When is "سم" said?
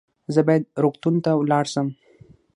1.73-1.87